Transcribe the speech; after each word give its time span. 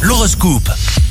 L'horoscope. 0.00 0.70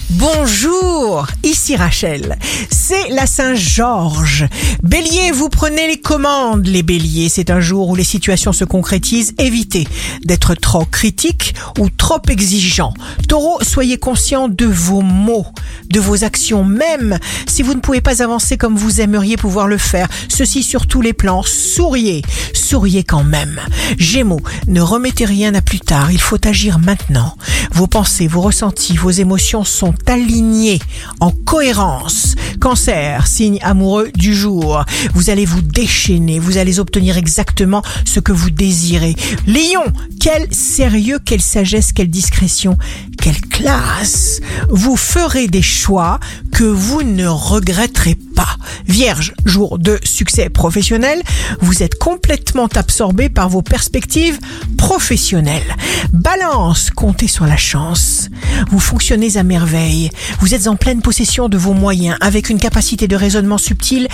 Bonjour, 0.09 1.27
ici 1.43 1.75
Rachel. 1.75 2.39
C'est 2.71 3.09
la 3.09 3.27
Saint-Georges. 3.27 4.47
Bélier, 4.81 5.31
vous 5.31 5.49
prenez 5.49 5.85
les 5.85 6.01
commandes, 6.01 6.65
les 6.65 6.81
béliers. 6.81 7.29
C'est 7.29 7.51
un 7.51 7.59
jour 7.59 7.89
où 7.89 7.95
les 7.95 8.03
situations 8.03 8.51
se 8.51 8.65
concrétisent. 8.65 9.33
Évitez 9.37 9.87
d'être 10.25 10.55
trop 10.55 10.85
critique 10.85 11.53
ou 11.77 11.89
trop 11.91 12.21
exigeant. 12.29 12.95
Taureau, 13.27 13.59
soyez 13.61 13.99
conscient 13.99 14.47
de 14.47 14.65
vos 14.65 15.01
mots, 15.01 15.45
de 15.89 15.99
vos 15.99 16.23
actions, 16.23 16.63
même 16.63 17.17
si 17.47 17.63
vous 17.63 17.73
ne 17.73 17.79
pouvez 17.79 18.01
pas 18.01 18.21
avancer 18.21 18.57
comme 18.57 18.75
vous 18.75 19.01
aimeriez 19.01 19.37
pouvoir 19.37 19.67
le 19.67 19.77
faire. 19.77 20.07
Ceci 20.27 20.63
sur 20.63 20.87
tous 20.87 21.01
les 21.01 21.13
plans. 21.13 21.43
Souriez, 21.43 22.21
souriez 22.53 23.03
quand 23.03 23.23
même. 23.23 23.59
Gémeaux, 23.97 24.41
ne 24.67 24.81
remettez 24.81 25.25
rien 25.25 25.53
à 25.55 25.61
plus 25.61 25.79
tard. 25.79 26.11
Il 26.11 26.21
faut 26.21 26.47
agir 26.47 26.79
maintenant. 26.79 27.35
Vos 27.71 27.87
pensées, 27.87 28.27
vos 28.27 28.41
ressentis, 28.41 28.97
vos 28.97 29.09
émotions 29.09 29.63
sont 29.63 29.95
alignés, 30.07 30.79
en 31.19 31.31
cohérence. 31.31 32.35
Cancer, 32.59 33.25
signe 33.27 33.59
amoureux 33.61 34.11
du 34.13 34.35
jour. 34.35 34.83
Vous 35.13 35.29
allez 35.29 35.45
vous 35.45 35.61
déchaîner, 35.61 36.39
vous 36.39 36.57
allez 36.57 36.79
obtenir 36.79 37.17
exactement 37.17 37.81
ce 38.05 38.19
que 38.19 38.31
vous 38.31 38.49
désirez. 38.49 39.15
Lion, 39.47 39.85
quel 40.19 40.53
sérieux, 40.53 41.19
quelle 41.23 41.41
sagesse, 41.41 41.93
quelle 41.93 42.09
discrétion, 42.09 42.77
quelle 43.21 43.39
classe. 43.41 44.41
Vous 44.69 44.97
ferez 44.97 45.47
des 45.47 45.61
choix 45.61 46.19
que 46.51 46.63
vous 46.63 47.03
ne 47.03 47.27
regretterez 47.27 48.17
pas. 48.35 48.57
Vierge, 48.87 49.33
jour 49.45 49.79
de 49.79 49.99
succès 50.03 50.49
professionnel, 50.49 51.21
vous 51.61 51.83
êtes 51.83 51.97
complètement 51.97 52.67
absorbé 52.75 53.29
par 53.29 53.49
vos 53.49 53.61
perspectives 53.61 54.39
professionnelles. 54.77 55.75
Balance, 56.13 56.89
comptez 56.89 57.27
sur 57.27 57.45
la 57.45 57.57
chance. 57.57 58.29
Vous 58.69 58.79
fonctionnez 58.79 59.37
à 59.37 59.43
merveille. 59.43 60.09
Vous 60.39 60.53
êtes 60.53 60.67
en 60.67 60.75
pleine 60.75 61.01
possession 61.01 61.49
de 61.49 61.57
vos 61.57 61.73
moyens 61.73 62.17
avec 62.21 62.49
une 62.49 62.59
capacité 62.59 63.07
de 63.07 63.15
raisonnement 63.15 63.57
subtile 63.57 64.07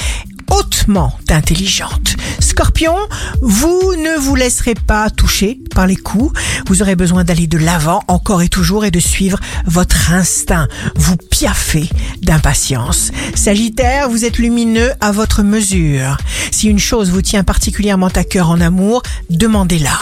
hautement 0.52 1.18
intelligente. 1.30 2.16
Scorpion, 2.40 2.96
vous 3.42 3.96
ne 3.98 4.18
vous 4.20 4.36
laisserez 4.36 4.76
pas 4.76 5.09
toucher 5.09 5.59
par 5.74 5.88
les 5.88 5.96
coups. 5.96 6.40
Vous 6.68 6.82
aurez 6.82 6.96
besoin 6.96 7.24
d'aller 7.24 7.48
de 7.48 7.58
l'avant 7.58 8.02
encore 8.08 8.42
et 8.42 8.50
toujours 8.50 8.86
et 8.86 8.92
de 8.92 9.00
suivre 9.00 9.40
votre 9.66 10.12
instinct. 10.12 10.68
Vous 10.96 11.18
piaffez 11.18 11.90
d'impatience. 12.22 13.12
Sagittaire, 13.34 14.09
vous 14.09 14.26
êtes 14.26 14.38
lumineux 14.38 14.92
à 15.02 15.12
votre 15.12 15.44
mesure. 15.44 16.18
Si 16.52 16.68
une 16.68 16.80
chose 16.80 17.09
vous 17.09 17.22
tient 17.22 17.44
particulièrement 17.44 18.12
à 18.16 18.24
cœur 18.24 18.50
en 18.50 18.62
amour, 18.62 19.02
demandez-la, 19.30 19.98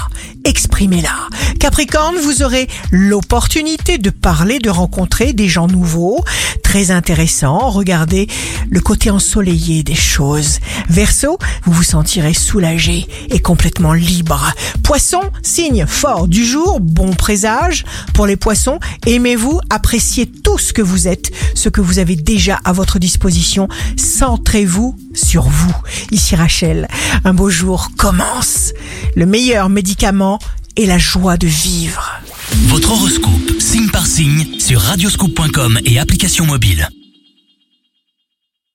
exprimez-la. 0.46 1.30
Capricorne, 1.60 2.16
vous 2.18 2.44
aurez 2.44 2.68
l'opportunité 2.92 3.98
de 3.98 4.10
parler, 4.10 4.60
de 4.60 4.70
rencontrer 4.70 5.34
des 5.34 5.48
gens 5.48 5.68
nouveaux, 5.68 6.24
très 6.64 6.92
intéressants. 6.92 7.70
Regardez 7.70 8.28
le 8.70 8.80
côté 8.80 9.10
ensoleillé 9.10 9.84
des 9.84 9.96
choses. 9.96 10.60
Verseau, 10.90 11.38
vous 11.66 11.74
vous 11.74 11.84
sentirez 11.84 12.34
soulagé 12.34 13.08
et 13.30 13.40
complètement 13.40 13.94
libre. 13.94 14.54
Poisson, 14.84 15.22
signe 15.42 15.86
fort 15.88 16.28
du 16.28 16.46
jour, 16.46 16.80
bon 16.80 17.14
présage. 17.14 17.86
Pour 18.14 18.28
les 18.28 18.36
poissons, 18.36 18.80
aimez-vous, 19.06 19.60
appréciez 19.70 20.26
tout 20.26 20.58
ce 20.58 20.74
que 20.74 20.82
vous 20.82 21.08
êtes, 21.08 21.32
ce 21.56 21.70
que 21.70 21.82
vous 21.82 22.00
avez 22.00 22.16
déjà 22.16 22.60
à 22.66 22.74
votre 22.74 23.00
disposition. 23.00 23.68
Centrez-vous 23.98 24.96
sur 25.14 25.44
vous. 25.44 25.74
Ici 26.12 26.36
Rachel, 26.36 26.88
un 27.24 27.34
beau 27.34 27.50
jour 27.50 27.90
commence. 27.98 28.74
Le 29.16 29.26
meilleur 29.26 29.70
médicament 29.70 30.40
est 30.76 30.86
la 30.86 30.98
joie 30.98 31.38
de 31.38 31.48
vivre. 31.48 32.22
Votre 32.68 32.92
horoscope, 32.92 33.60
signe 33.60 33.90
par 33.90 34.06
signe, 34.06 34.60
sur 34.60 34.80
radioscoop.com 34.82 35.80
et 35.86 36.00
application 36.00 36.46
mobile. 36.46 36.90